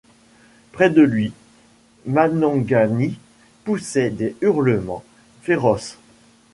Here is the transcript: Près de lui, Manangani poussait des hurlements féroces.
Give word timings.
Près 0.71 0.89
de 0.89 1.03
lui, 1.03 1.31
Manangani 2.07 3.13
poussait 3.65 4.09
des 4.09 4.35
hurlements 4.41 5.03
féroces. 5.43 5.99